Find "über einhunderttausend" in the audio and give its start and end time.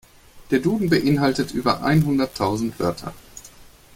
1.51-2.79